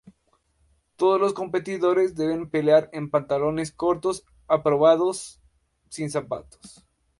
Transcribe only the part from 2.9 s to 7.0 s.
en pantalones cortos aprobados, sin zapatos.